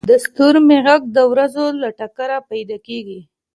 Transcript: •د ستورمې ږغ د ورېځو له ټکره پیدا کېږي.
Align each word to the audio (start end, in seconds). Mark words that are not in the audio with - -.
•د 0.09 0.11
ستورمې 0.25 0.77
ږغ 0.85 1.01
د 1.15 1.17
ورېځو 1.31 1.65
له 1.81 1.89
ټکره 1.99 2.37
پیدا 2.49 2.77
کېږي. 2.87 3.19